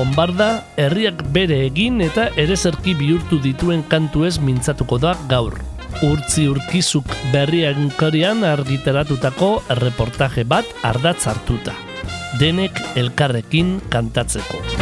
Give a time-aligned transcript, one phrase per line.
[0.00, 5.58] Bombarda, herriak bere egin eta erezerki bihurtu dituen kantuez mintzatuko da gaur.
[6.06, 11.76] Urtzi urkizuk berriak karian argitaratutako reportaje bat ardatz hartuta.
[12.40, 14.79] Denek elkarrekin kantatzeko.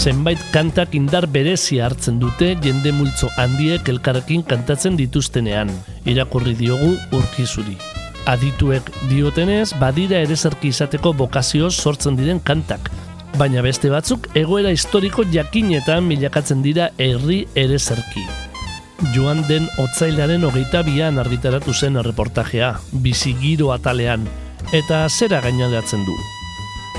[0.00, 5.68] Zenbait kantak indar berezi hartzen dute jende multzo handiek elkarrekin kantatzen dituztenean,
[6.08, 7.76] irakurri diogu urkizuri.
[8.32, 12.88] Adituek diotenez, badira erezerki izateko bokazioz sortzen diren kantak,
[13.36, 18.24] baina beste batzuk egoera historiko jakinetan milakatzen dira herri erezerki.
[19.12, 24.24] Joan den otzailaren hogeita bian argitaratu zen erreportajea, bizigiro atalean,
[24.72, 26.20] eta zera gainalatzen du,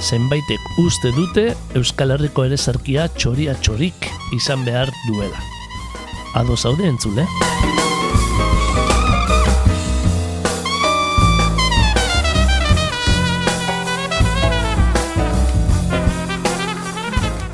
[0.02, 5.42] zenbaitek uste dute Euskal Herriko ere zarkia txoria txorik izan behar duela.
[6.36, 7.28] Ado zaude entzule?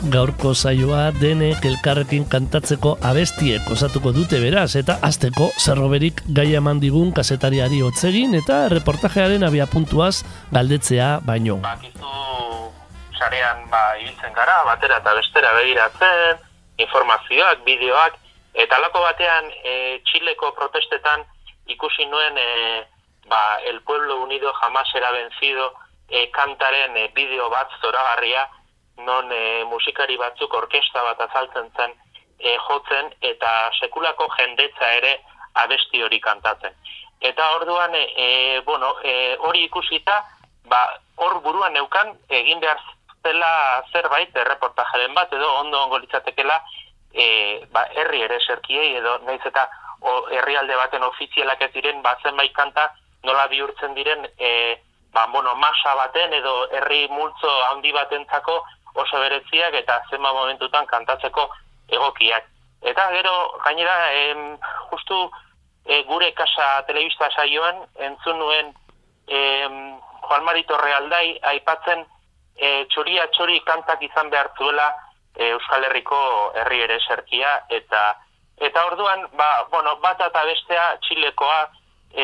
[0.08, 7.12] Gaurko saioa denek elkarrekin kantatzeko abestiek osatuko dute beraz eta azteko zerroberik gai eman digun
[7.12, 10.24] kasetariari hotzegin eta reportajearen abia puntuaz
[10.56, 11.60] galdetzea baino.
[11.68, 12.27] Bakizu
[13.28, 16.40] sarean ba, ibiltzen gara, batera eta bestera begiratzen,
[16.80, 18.16] informazioak, bideoak,
[18.64, 21.26] eta lako batean e, Txileko protestetan
[21.68, 22.48] ikusi nuen e,
[23.28, 25.74] ba, El Pueblo Unido jamás era vencido
[26.08, 28.48] e, kantaren e, bideo bat zoragarria,
[29.04, 31.92] non e, musikari batzuk orkesta bat azaltzen zen
[32.40, 35.18] e, jotzen eta sekulako jendetza ere
[35.54, 36.74] abesti hori kantatzen.
[37.20, 40.22] Eta orduan, e bueno, e, hori ikusita,
[40.70, 40.84] ba,
[41.18, 42.78] hor buruan neukan, egin behar
[43.28, 46.62] zela zerbait, erreportajaren bat, edo ondo ongo litzatekela,
[47.12, 47.28] e,
[47.74, 49.68] ba, herri ere serkiei, edo naiz eta
[50.32, 52.88] herrialde baten ofizialak ez diren, ba, zenbait kanta
[53.28, 54.52] nola bihurtzen diren, e,
[55.16, 58.62] ba, bueno, masa baten, edo herri multzo handi batentzako
[58.98, 61.50] oso beretziak eta zenba momentutan kantatzeko
[61.92, 62.48] egokiak.
[62.88, 63.36] Eta gero,
[63.66, 64.44] gainera, em,
[64.92, 65.18] justu
[65.86, 68.72] e, gure kasa telebista saioan, entzun nuen
[69.28, 72.06] em, Juan Marito Realdai aipatzen
[72.58, 74.88] e, txoria txori kantak izan behar zuela
[75.36, 76.20] e, Euskal Herriko
[76.56, 78.16] herri ere serkia eta
[78.58, 81.60] eta orduan ba, bueno, bat eta bestea Txilekoa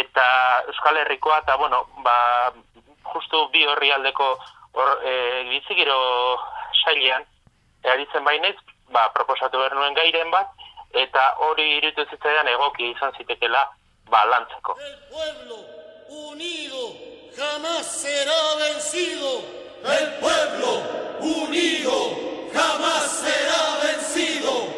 [0.04, 0.26] eta
[0.68, 2.52] Euskal Herrikoa eta bueno, ba,
[3.14, 4.34] justu bi horri aldeko
[4.74, 5.98] or, e, bizigiro
[6.84, 7.26] sailean,
[7.84, 8.56] eritzen bainez,
[8.92, 10.50] ba, proposatu behar nuen gairen bat,
[10.94, 13.68] eta hori iritu zitzaidan egoki izan zitekela
[14.10, 14.78] ba, lantzeko.
[14.80, 15.60] El pueblo
[16.10, 16.90] unido
[17.38, 19.62] jamás será vencido.
[19.84, 20.82] El pueblo
[21.20, 22.18] unido
[22.54, 24.74] jamás será vencido.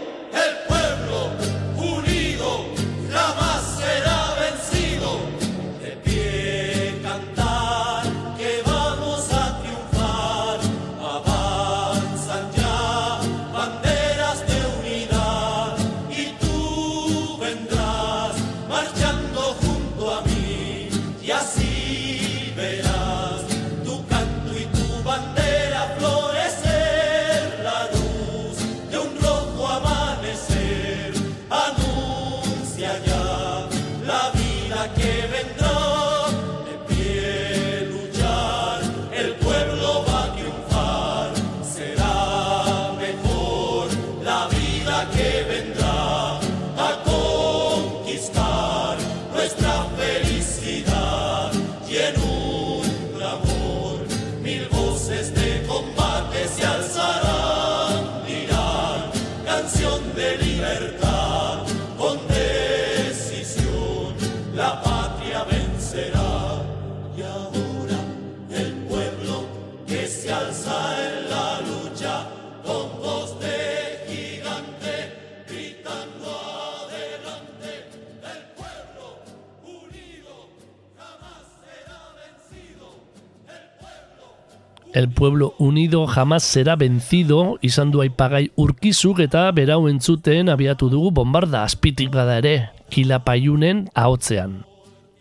[84.96, 91.10] El pueblo unido jamás será vencido izan du aipagai urkizuk eta berau entzuten abiatu dugu
[91.12, 94.64] bombarda azpitik bada ere, kila paiunen ahotzean.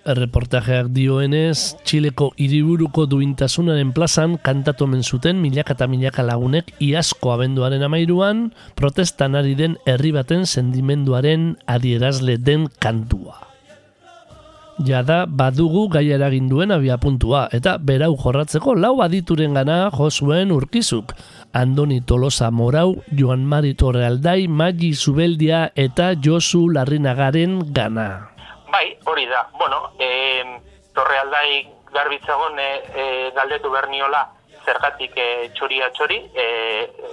[0.06, 8.53] Erreportajeak dioenez, Txileko hiriburuko duintasunaren plazan kantatu zuten milaka eta milaka lagunek iazko abenduaren amairuan,
[8.77, 13.54] protestan ari den herri baten sendimenduaren adierazle den kantua.
[14.82, 21.15] Jada badugu gai eragin duen abia puntua, eta berau jorratzeko lau adituren gana josuen urkizuk.
[21.55, 28.35] Andoni Tolosa Morau, Joan Mari Torrealdai, Magi Zubeldia eta Josu Larrinagaren gana.
[28.73, 29.47] Bai, hori da.
[29.61, 30.43] Bueno, e,
[30.93, 34.25] Torrealdai garbitzagon e, e, galdetu berniola
[34.67, 36.49] zergatik e, txoria txori, e,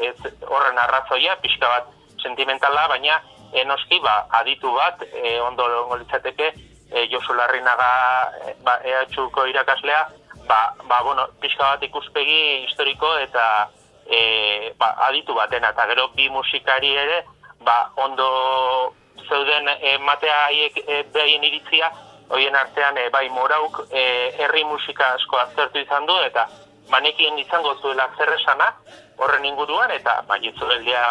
[0.10, 1.94] ez, horren arrazoia, pixka bat
[2.24, 3.22] sentimentala, baina
[3.54, 5.68] e, noski ba, aditu bat, e, ondo
[6.00, 10.08] litzateke, e, Josu Larrinaga e, ba, EHUko irakaslea,
[10.48, 13.70] ba, ba, bueno, pixka bat ikuspegi historiko eta
[14.06, 17.24] e, ba, aditu batena, eta gero bi musikari ere,
[17.64, 18.94] ba, ondo
[19.30, 21.92] zeuden e, matea haiek e, behaien iritzia,
[22.32, 24.04] hoien artean e, bai morauk e,
[24.40, 26.48] herri musika asko aztertu izan du, eta
[26.92, 28.74] banekien izango zuela zerresana
[29.18, 31.06] horren inguruan, eta bai itzueldia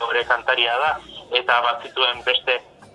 [0.00, 0.90] hori kantaria da,
[1.34, 2.22] eta bat zituen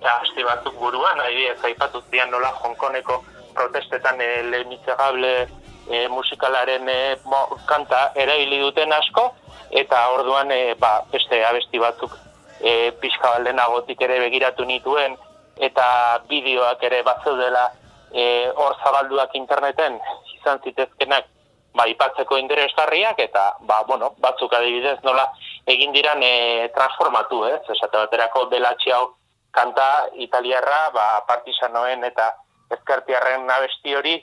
[0.02, 5.48] beste hasti batzuk buruan, adibidez aipatu zian nola Hongkoneko protestetan e, lehenitzegable
[5.90, 9.34] e, musikalaren e, mo, kanta eraili duten asko,
[9.70, 12.18] eta orduan e, ba, beste abesti batzuk
[12.62, 15.18] e, pixka baldenagotik ere begiratu nituen,
[15.58, 15.86] eta
[16.28, 17.70] bideoak ere batzeudela
[18.12, 20.00] e, hor zabalduak interneten
[20.34, 21.30] izan zitezkenak
[21.78, 25.30] ba, ipatzeko interesgarriak, eta ba, bueno, batzuk adibidez nola
[25.68, 27.62] egin diran e, transformatu, ez?
[27.70, 29.12] Esate baterako belatxe hau
[29.52, 32.32] kanta italiarra, ba, partisanoen eta
[32.72, 34.16] ezkertiarren abesti hori,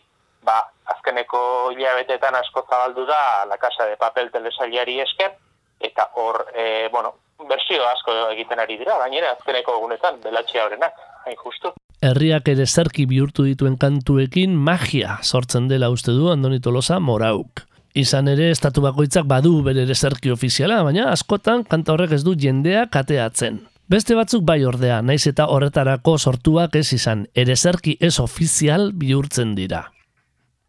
[0.45, 0.61] ba,
[0.95, 1.41] azkeneko
[1.75, 5.35] hilabetetan asko zabaldu da La Casa de Papel telesailari esker,
[5.81, 7.15] eta hor, e, bueno,
[7.49, 10.97] bersio asko egiten ari dira, gainera azkeneko egunetan, belatxea horrenak,
[11.27, 11.73] hain justu.
[12.03, 17.65] Herriak ere zerki bihurtu dituen kantuekin magia sortzen dela uste du Andoni Tolosa morauk.
[17.99, 22.87] Izan ere, estatu bakoitzak badu bere zerki ofiziala, baina askotan kanta horrek ez du jendea
[22.87, 23.59] kateatzen.
[23.89, 29.55] Beste batzuk bai ordea, naiz eta horretarako sortuak ez izan, ere zerki ez ofizial bihurtzen
[29.57, 29.87] dira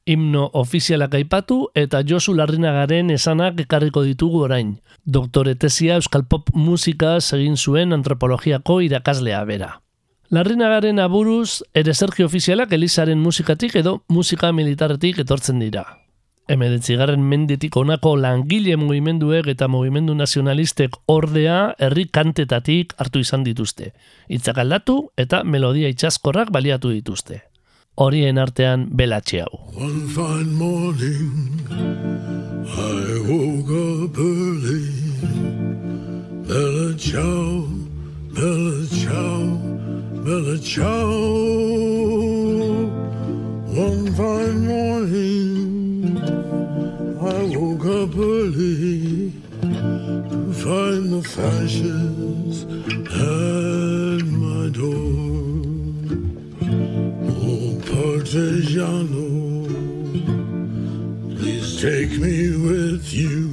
[0.10, 4.72] himno ofizialak aipatu eta Josu Larrinagaren esanak ekarriko ditugu orain.
[5.06, 9.70] Doktore tesia Euskal Pop musika egin zuen antropologiako irakaslea bera.
[10.34, 15.86] Larrinagaren aburuz, ere zerki ofizialak Elizaren musikatik edo musika militarretik etortzen dira.
[16.50, 23.94] Emedetzigarren mendetik onako langile mugimenduek eta mugimendu nazionalistek ordea herri kantetatik hartu izan dituzte.
[24.28, 27.44] Itzak aldatu eta melodia itxaskorrak baliatu dituzte.
[28.00, 29.60] horien artean belatxe hau.
[29.76, 31.32] One fine morning
[32.70, 34.88] I woke up early
[36.48, 37.68] Bella ciao,
[38.34, 39.44] bella ciao,
[40.24, 41.12] bella ciao
[43.86, 45.99] One fine morning
[47.32, 52.64] I woke up early To find the fashions
[53.06, 55.20] at my door
[57.52, 59.28] Oh, Partigiano,
[61.38, 62.38] please take me
[62.68, 63.48] with you.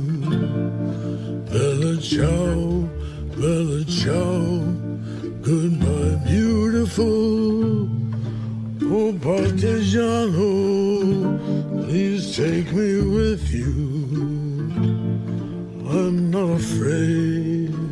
[1.51, 2.89] Bella ciao,
[3.37, 4.65] bella ciao,
[5.43, 7.89] goodbye, beautiful.
[8.83, 10.47] Oh, Partigiano,
[11.87, 13.71] please take me with you.
[15.89, 17.86] I'm not afraid.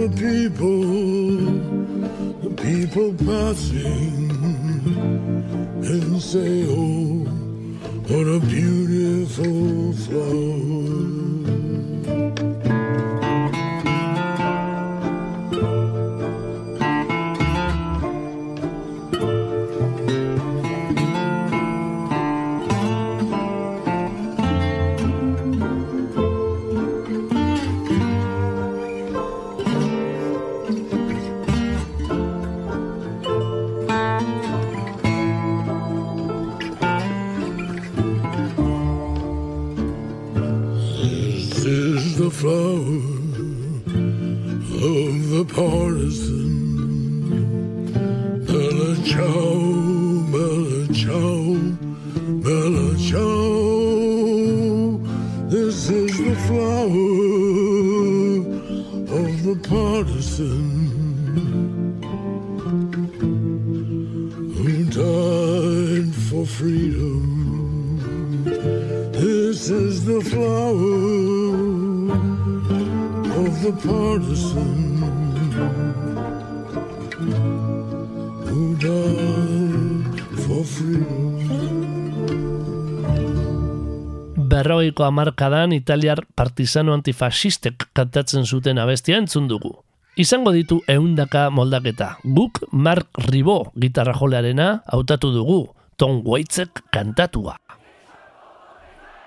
[0.00, 0.80] The people,
[2.40, 4.30] the people passing,
[5.84, 7.26] and say, oh,
[8.08, 11.39] what a beautiful flower.
[84.80, 89.74] Berrogeiko hamarkadan italiar partizano antifasistek kantatzen zuten abestia entzun dugu.
[90.16, 92.16] Izango ditu eundaka moldaketa.
[92.24, 97.58] Guk Mark Ribó gitarra jolearena hautatu dugu, Tom Waitzek kantatua.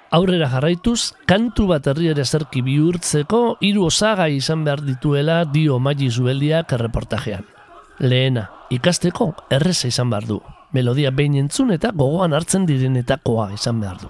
[0.09, 6.73] Aurrera jarraituz, kantu bat herriere zerki bihurtzeko hiru osagai izan behar dituela dio maili zubeldiak
[6.73, 7.45] erreportajean.
[7.99, 10.41] Lehena, ikasteko erreza izan behar du.
[10.73, 14.09] Melodia behin entzun eta gogoan hartzen direnetakoa izan behar du.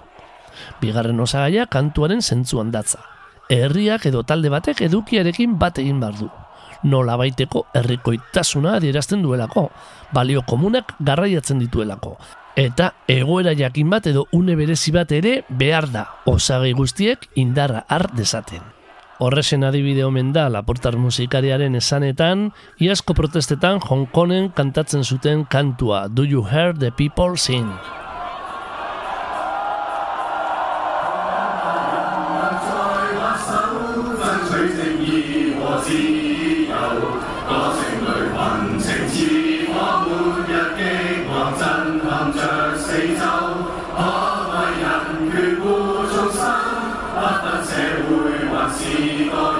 [0.80, 3.00] Bigarren osagaia kantuaren zentzuan datza.
[3.48, 6.30] Herriak edo talde batek edukiarekin bat egin behar du.
[6.84, 9.70] Nola baiteko herrikoitasuna adierazten duelako,
[10.12, 12.16] balio komunak garraiatzen dituelako.
[12.56, 18.10] Eta egoera jakin bat edo une berezi bat ere behar da, osagai guztiek indarra har
[18.14, 18.62] dezaten.
[19.18, 22.48] Horrezen adibide omen da Laportar musikariaren esanetan,
[22.82, 27.70] iazko protestetan Hongkonen kantatzen zuten kantua Do You Hear the People Sing?
[48.94, 49.53] Shiva.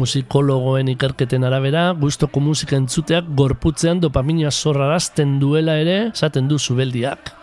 [0.00, 7.34] Musikologoen ikerketen arabera, gustoko musika entzuteak gorputzean dopamina zorrarazten duela ere, esaten du zubeldiak.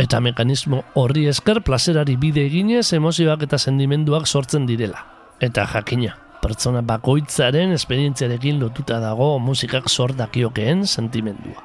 [0.00, 5.04] Eta mekanismo horri esker plazerari bide eginez emozioak eta sentimenduak sortzen direla.
[5.40, 11.62] Eta jakina, pertsona bakoitzaren esperientziarekin lotuta dago musikak sor dakiokeen sentimendua.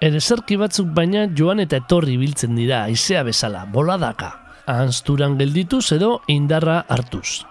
[0.00, 4.34] Ere zerki batzuk baina joan eta etorri biltzen dira, aizea bezala, boladaka.
[4.68, 7.46] ahanzturan geldituz edo indarra hartuz.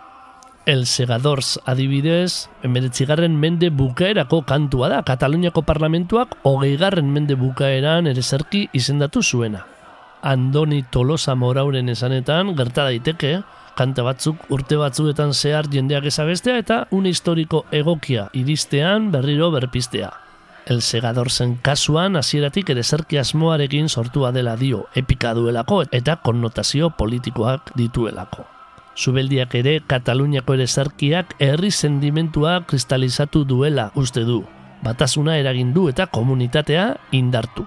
[0.67, 9.23] El Segadors adibidez, emeretzigarren mende bukaerako kantua da, Kataluniako parlamentuak hogeigarren mende bukaeran erezerki izendatu
[9.23, 9.61] zuena.
[10.21, 13.31] Andoni Tolosa Morauren esanetan gerta daiteke,
[13.79, 20.11] kanta batzuk urte batzuetan zehar jendeak ezabestea eta un historiko egokia iristean berriro berpistea.
[20.65, 27.71] El Segadorzen kasuan hasieratik ere zerki asmoarekin sortua dela dio epika duelako eta konnotazio politikoak
[27.79, 28.56] dituelako.
[28.97, 34.41] Zubeldiak ere Kataluniako ere zerkiak herri sendimentua kristalizatu duela uste du.
[34.83, 37.65] Batasuna eragin du eta komunitatea indartu.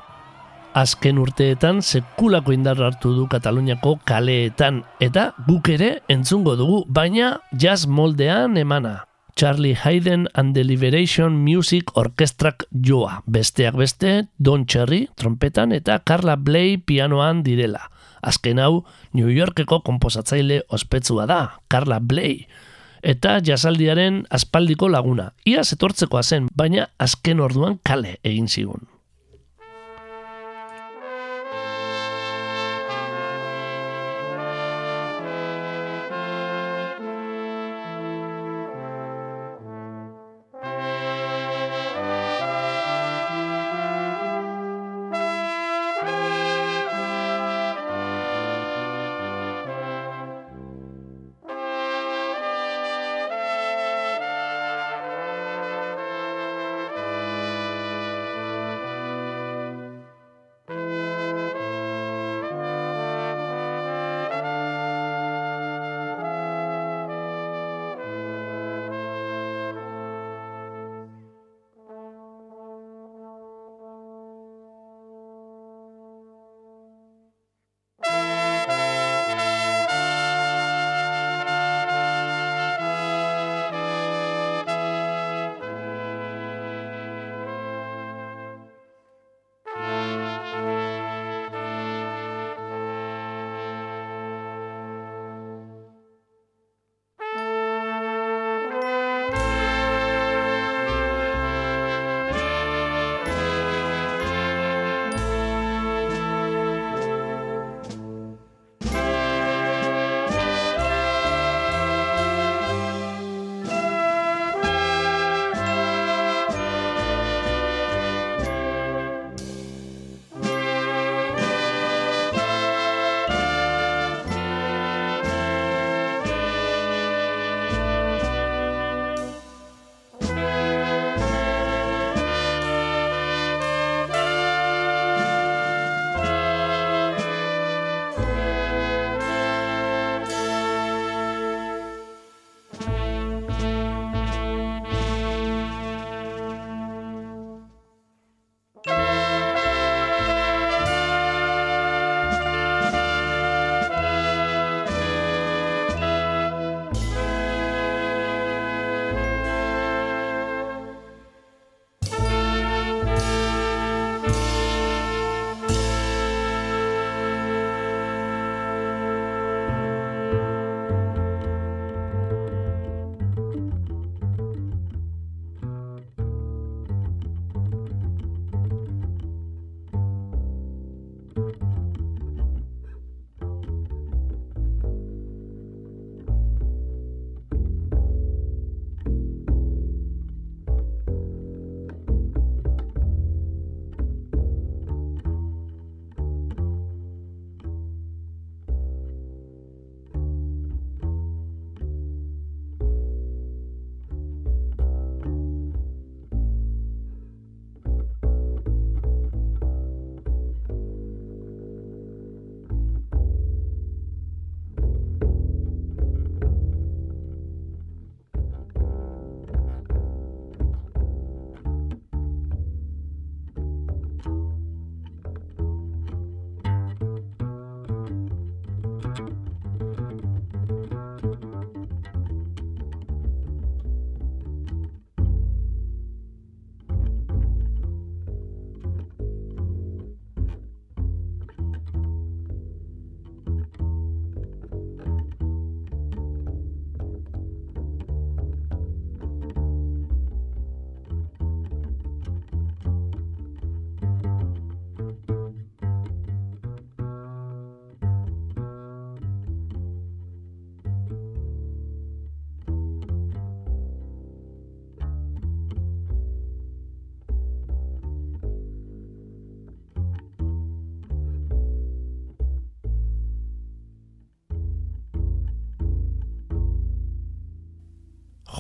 [0.75, 7.87] Azken urteetan sekulako indarra hartu du Kataluniako kaleetan eta guk ere entzungo dugu, baina jazz
[7.87, 9.05] moldean emana.
[9.37, 13.23] Charlie Hayden and the Liberation Music Orkestrak joa.
[13.27, 17.89] Besteak beste, Don Cherry trompetan eta Carla Bley pianoan direla.
[18.23, 22.47] Azken hau, New Yorkeko komposatzaile ospetsua da, Carla Bley.
[23.03, 25.31] Eta jasaldiaren aspaldiko laguna.
[25.49, 28.89] Ia etortzekoa zen, baina azken orduan kale egin zigun.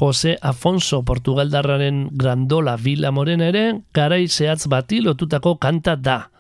[0.01, 6.31] Jose Afonso Portugaldarraren Grandola Vila Morena ere garai zehatz bati lotutako kanta da.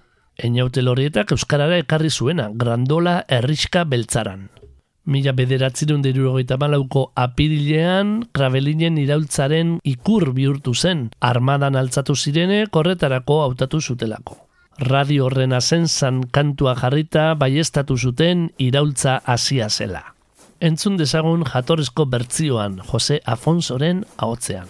[0.40, 4.46] Einaute lorietak Euskarara ekarri zuena, Grandola Erriska Beltzaran.
[5.04, 13.82] Mila bederatzerun derurogeita malauko apirilean, Kravelinen iraultzaren ikur bihurtu zen, armadan altzatu zirene korretarako hautatu
[13.82, 14.38] zutelako.
[14.88, 20.02] Radio horren asentzan kantua jarrita baiestatu zuten iraultza hasia zela.
[20.60, 24.68] Entzun dezagun jatorrezko bertzioan Jose Afonsoren ahotzean.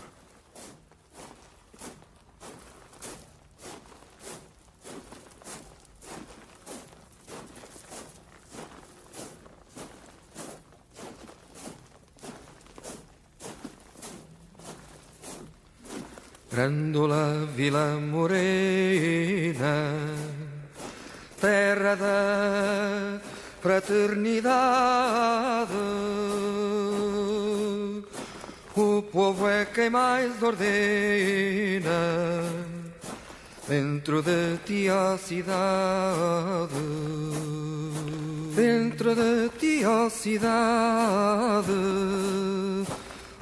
[16.52, 19.74] Grandola Vila Morena,
[21.42, 22.16] terra da
[23.60, 25.72] fraternidade.
[28.74, 31.90] O povo é quem mais ordena
[33.68, 36.72] dentro de ti a cidade.
[38.54, 41.70] Dentro de ti a cidade.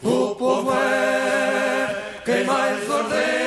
[0.02, 3.38] O povo é quem mais ordena.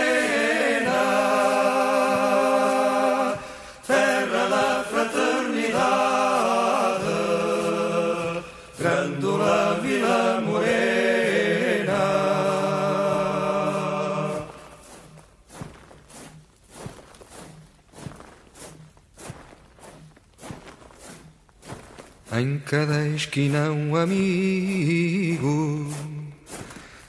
[22.71, 25.85] Cada esquina um amigo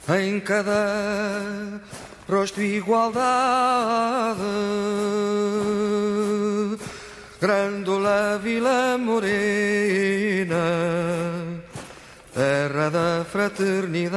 [0.09, 1.79] em cada
[2.29, 4.41] rosto igualdade.
[7.39, 10.57] Grândola Vila Morena,
[12.33, 14.13] terra da fraternidade,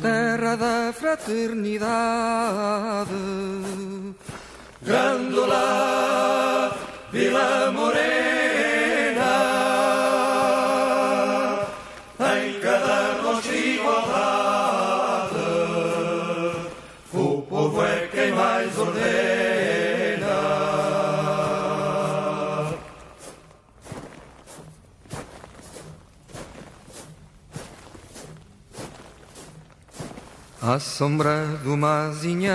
[0.00, 3.10] terra da fraternidade.
[4.80, 6.79] Grândola
[7.12, 8.04] Vila Morena,
[12.38, 15.34] em cada rosto igualdade,
[17.12, 19.00] o povo é quem mais ordena.
[30.62, 32.54] À sombra de uma azinheira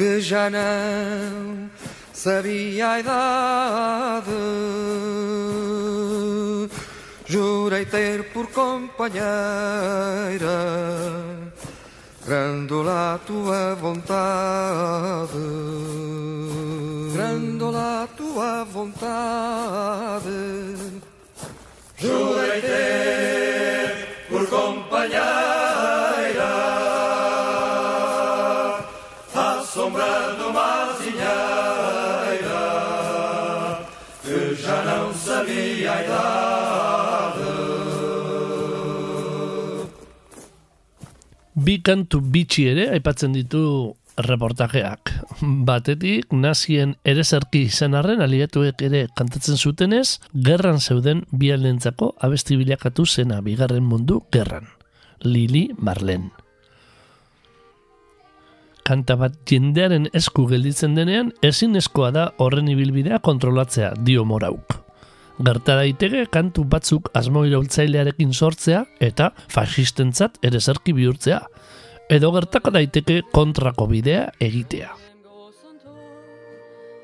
[0.00, 1.68] que já não
[2.10, 4.30] sabia a idade.
[7.26, 9.22] Jurei ter por companheira
[12.26, 15.38] Grândola a tua vontade
[17.12, 20.30] Grândola a tua vontade
[21.98, 25.69] Jurei ter por companheira
[41.60, 43.62] Bi kantu bitxi ere aipatzen ditu
[44.24, 45.12] reportajeak.
[45.68, 53.04] Batetik, nazien erezerki izan arren aliatuek ere kantatzen zutenez, gerran zeuden bi aldentzako abesti bilakatu
[53.06, 54.70] zena bigarren mundu gerran.
[55.24, 56.30] Lili Marlen.
[58.88, 64.80] Kanta bat jendearen esku gelditzen denean, ezinezkoa da horren ibilbidea kontrolatzea dio morauk.
[65.40, 71.38] Gerta daiteke kantu batzuk asmo iraultzailearekin sortzea eta fasistentzat erezerki bihurtzea.
[72.12, 74.90] Edo gertaka daiteke kontrako bidea egitea.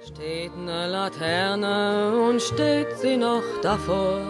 [0.05, 4.21] Steht eine Laterne und steht sie noch davor.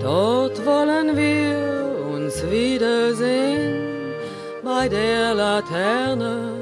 [0.00, 1.58] Dort wollen wir
[2.14, 4.14] uns wiedersehen.
[4.62, 6.52] Bei der Laterne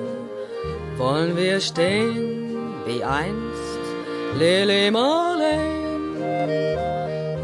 [0.97, 3.85] wollen wir stehen wie einst
[4.39, 5.82] Lili Marleen.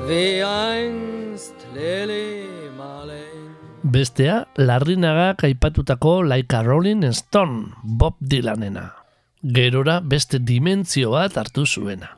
[0.09, 3.53] Wie einst Lili Marleen.
[3.83, 8.95] Bestea, larrinagak aipatutako Like a Rolling Stone, Bob Dylanena.
[9.43, 12.17] Gerora beste dimentzio bat hartu zuena.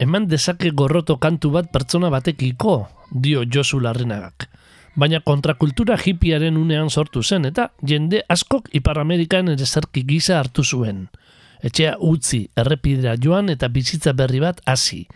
[0.00, 4.50] Eman dezake gorroto kantu bat pertsona batekiko, dio Josu larrinagak.
[4.96, 10.64] Baina kontrakultura hippiaren unean sortu zen eta jende askok Ipar Amerikan ere zerki gisa hartu
[10.64, 11.06] zuen.
[11.62, 15.06] Etxea utzi, errepidera joan eta bizitza berri bat hasi.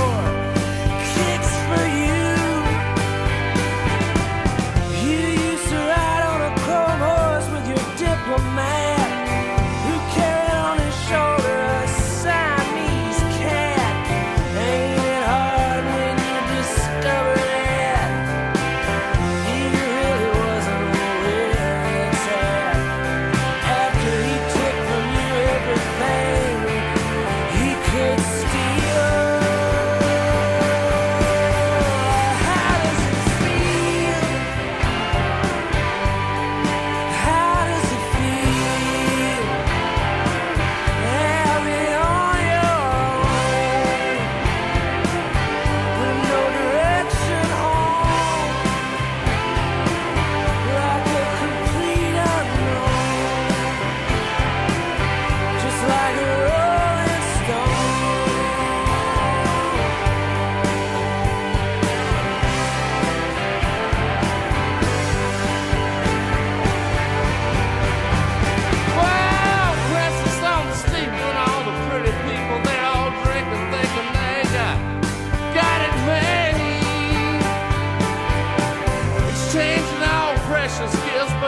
[0.00, 0.39] more.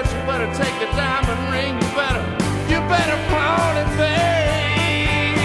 [0.02, 2.22] But you better take a diamond ring, you better,
[2.66, 5.36] you better pawn it, babe.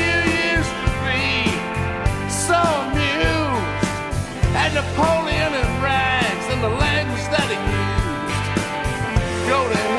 [0.00, 0.16] You
[0.56, 1.52] used to be
[2.32, 3.84] so amused
[4.56, 8.40] at Napoleon and rags and the language that he used.
[9.50, 9.95] Go to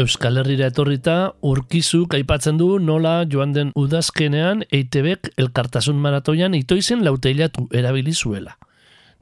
[0.00, 7.66] Euskal Herrira etorrita, urkizuk aipatzen du nola joan den udazkenean EITBek elkartasun maratoian itoizen lauteilatu
[7.76, 8.54] erabili zuela.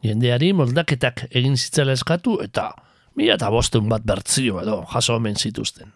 [0.06, 2.68] Jendeari moldaketak egin zitzala eskatu eta
[3.18, 5.90] mila eta bosteun bat bertzio edo jaso omen zituzten.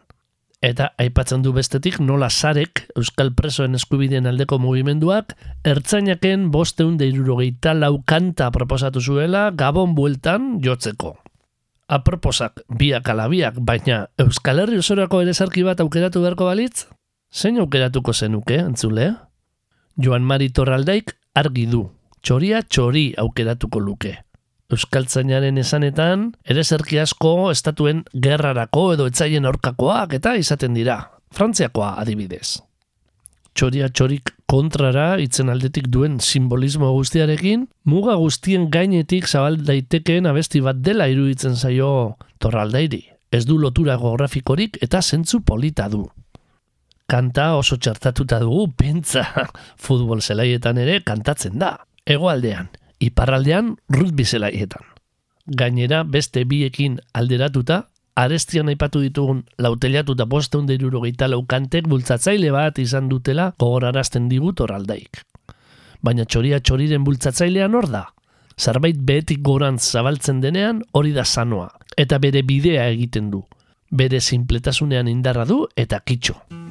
[0.62, 8.00] Eta aipatzen du bestetik nola sarek Euskal Presoen eskubideen aldeko mugimenduak ertzainaken bosteun deirurogeita lau
[8.02, 11.21] kanta proposatu zuela gabon bueltan jotzeko.
[11.88, 16.86] Aproposak biak ala biak, baina Euskal Herri osorako ere sarki bat aukeratu beharko balitz?
[17.32, 19.14] Zein aukeratuko zenuke, entzule?
[19.98, 21.86] Joan Mari Torraldaik argi du,
[22.22, 24.14] txoria txori aukeratuko luke.
[24.72, 30.96] Euskaltzainaren esanetan, ere zerki asko estatuen gerrarako edo etzaien aurkakoak eta izaten dira.
[31.32, 32.62] Frantziakoa adibidez.
[33.52, 40.82] Txoria txorik kontrara itzen aldetik duen simbolismo guztiarekin, muga guztien gainetik zabal daitekeen abesti bat
[40.84, 43.00] dela iruditzen zaio torraldairi.
[43.32, 46.02] Ez du lotura geografikorik eta zentzu polita du.
[47.08, 49.24] Kanta oso txartatuta dugu, pentsa,
[49.84, 51.78] futbol zelaietan ere kantatzen da.
[52.04, 52.68] Hegoaldean,
[53.00, 54.84] iparraldean rugby zelaietan.
[55.46, 57.86] Gainera, beste biekin alderatuta,
[58.16, 65.22] arestian aipatu ditugun lautelatuta bosteun derurogeita laukantek bultzatzaile bat izan dutela gogorarazten digut oraldaik.
[66.02, 68.06] Baina txoria txoriren bultzatzailean hor da.
[68.58, 73.44] Zerbait behetik gorantz zabaltzen denean hori da sanoa, eta bere bidea egiten du.
[73.90, 76.61] Bere simpletasunean indarra du eta kitxo.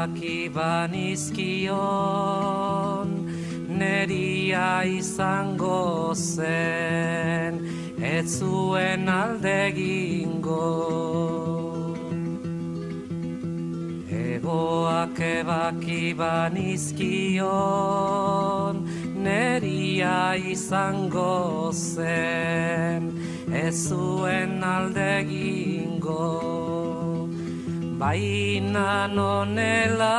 [0.00, 1.76] Banizkion
[3.68, 7.60] Neria izango zen
[8.00, 10.56] Ez zuen aldegingo
[14.08, 17.44] Egoak ebaki banizkion
[19.20, 23.12] Neria izango zen
[23.52, 25.59] Ez zuen aldegingo
[28.00, 30.14] Baina nonela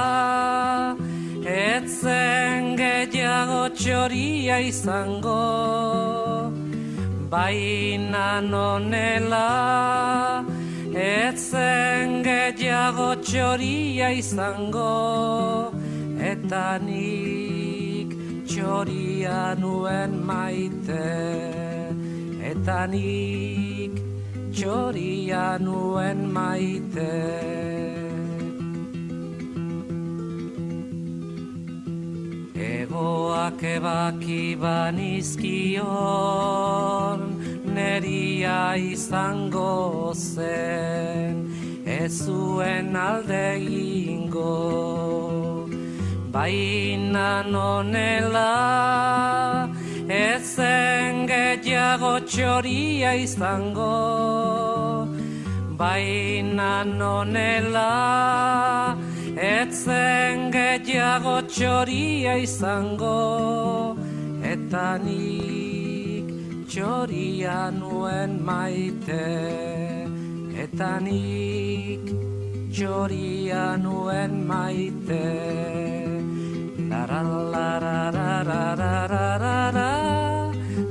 [1.54, 5.38] etzen gehiago txoria izango.
[7.32, 9.48] Baina nonela
[11.06, 14.94] etzen gehiago txoria izango.
[16.32, 18.14] Eta nik
[18.46, 21.02] txoria nuen maite
[22.52, 24.11] Eta nik
[24.62, 27.14] txoria nuen maite.
[32.53, 35.82] Egoak ebaki banizkion
[37.74, 41.49] Neria izango zen
[41.86, 44.57] Ez zuen alde egingo.
[46.30, 49.41] Baina nonela
[50.12, 55.07] Ezen gehiago txoria izango
[55.80, 57.91] Baina nonela.
[59.51, 63.16] Etzen gehiago txoria izango
[64.51, 66.36] Eta nik
[66.68, 69.24] txoria nuen maite.
[70.66, 72.12] Eta nik
[72.76, 75.24] txoria nuen maite.
[76.91, 77.07] La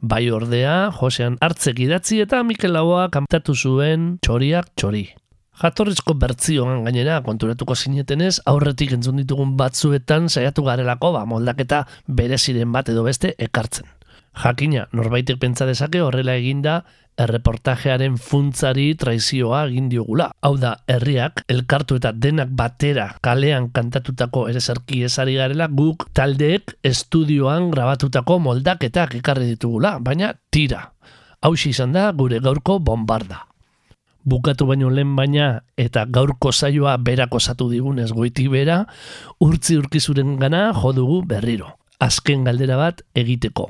[0.00, 5.02] Bai ordea, Josean hartzek idatzi eta Mikel Laboa kantatu zuen txoriak txori.
[5.60, 12.88] Jatorrizko bertzioan gainera konturatuko zinetenez aurretik entzun ditugun batzuetan saiatu garelako ba moldaketa bereziren bat
[12.88, 13.84] edo beste ekartzen.
[14.40, 16.80] Jakina, norbaitek pentsa dezake horrela eginda
[17.18, 20.30] erreportajearen funtzari traizioa egin diogula.
[20.42, 27.70] Hau da, herriak, elkartu eta denak batera kalean kantatutako ereserki esari garela guk taldeek estudioan
[27.70, 30.92] grabatutako moldaketak ekarri ditugula, baina tira.
[31.42, 33.46] Hau izan da gure gaurko bombarda.
[34.24, 38.84] Bukatu baino lehen baina eta gaurko saioa berak osatu digunez goiti bera,
[39.40, 41.80] urtzi urkizuren gana jodugu berriro.
[42.00, 43.68] azken galdera bat egiteko.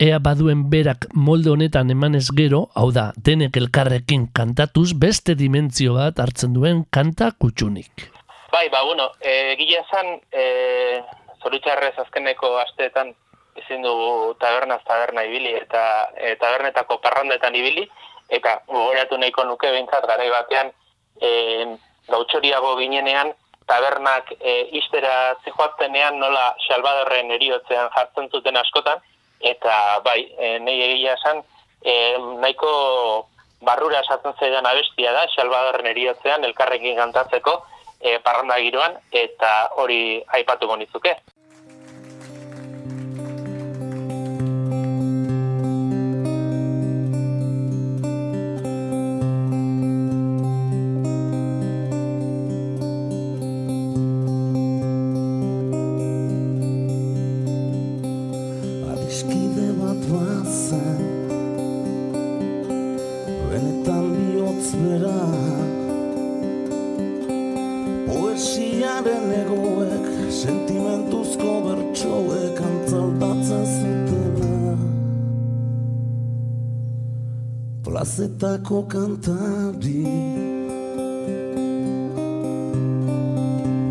[0.00, 6.18] Ea baduen berak molde honetan emanez gero, hau da, denek elkarrekin kantatuz beste dimentzio bat
[6.18, 8.08] hartzen duen kanta kutxunik.
[8.52, 10.44] Bai, ba, bueno, e, gila esan, e,
[11.42, 13.12] zoritxarrez azkeneko asteetan
[13.60, 15.84] ezin dugu tabernaz taberna ibili eta
[16.16, 17.86] e, tabernetako parrandetan ibili,
[18.32, 20.72] eta gogoratu nahiko nuke behintzat garai batean
[21.20, 21.30] e,
[22.08, 23.32] gautxoriago ginenean
[23.68, 29.00] tabernak e, iztera zijoaztenean nola Salvadorren eriotzean jartzen zuten askotan,
[29.42, 31.42] eta bai, e, nahi egia esan,
[31.84, 31.94] e,
[32.40, 32.72] nahiko
[33.62, 37.58] barrura esatzen zaidan abestia da, Salvadorren eriotzean elkarrekin kantatzeko
[38.00, 41.16] e, parranda giroan, eta hori aipatuko nizuke.
[78.62, 80.06] Plazetako kantari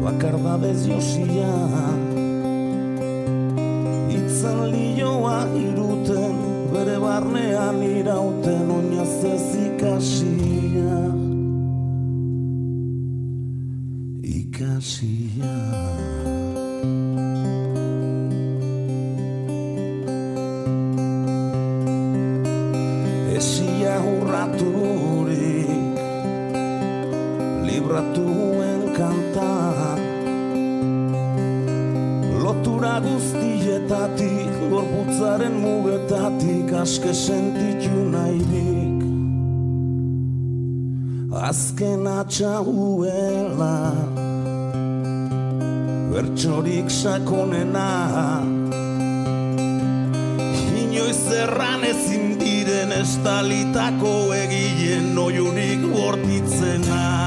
[0.03, 1.51] Bakardadez josia
[4.15, 6.37] Itzan lioa iruten,
[6.71, 11.01] bere barnean irauten oinaz ez ikasia.
[14.23, 16.10] Ikasia.
[24.11, 25.97] Esia hurraturik,
[27.63, 29.99] libratuen kantan,
[32.43, 38.99] Lotura guztietatik, gorputzaren mugetatik aske sentitu nahirik.
[41.31, 43.77] Azken atxahuela,
[46.11, 47.89] bertxorik sakonena,
[50.83, 52.30] inoiz erran ezin
[52.99, 57.01] estalitako egien oiurik bortitzena.
[57.01, 57.20] Bortitzena.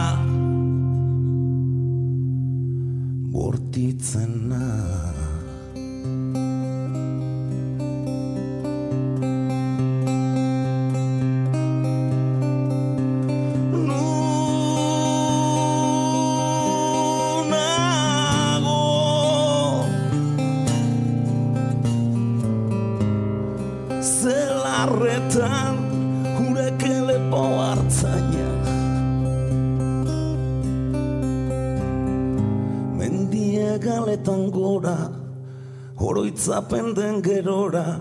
[35.97, 38.01] Oroitzapen den gerora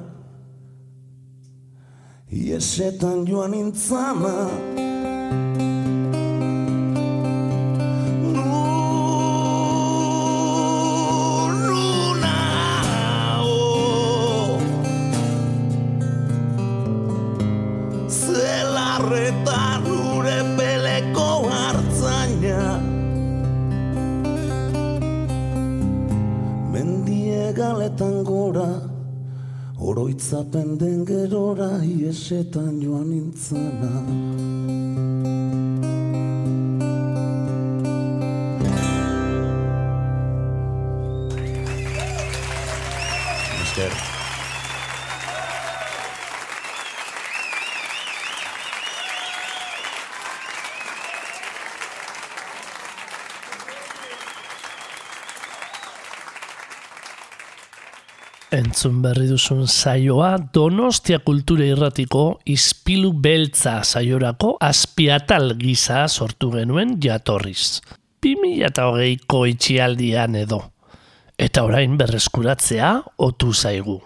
[2.34, 4.50] Iesetan joan intzana
[32.24, 33.93] Iesetan joan nintzana
[58.84, 67.80] Entzun berri duzun saioa Donostia Kultura Irratiko Ispilu Beltza saiorako azpiatal gisa sortu genuen jatorriz.
[68.28, 70.60] 2008ko itxialdian edo.
[71.40, 74.02] Eta orain berreskuratzea otu zaigu.